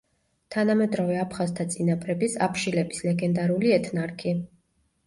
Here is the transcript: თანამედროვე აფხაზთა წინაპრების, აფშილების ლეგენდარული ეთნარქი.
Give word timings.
თანამედროვე 0.55 1.19
აფხაზთა 1.25 1.67
წინაპრების, 1.75 2.39
აფშილების 2.47 3.07
ლეგენდარული 3.11 3.79
ეთნარქი. 3.79 4.37